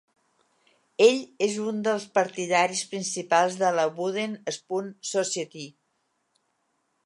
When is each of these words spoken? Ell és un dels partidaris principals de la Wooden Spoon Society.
Ell 1.07 1.19
és 1.47 1.57
un 1.71 1.83
dels 1.87 2.07
partidaris 2.15 2.81
principals 2.95 3.61
de 3.61 3.69
la 3.81 3.87
Wooden 4.01 4.35
Spoon 4.59 4.93
Society. 5.15 5.71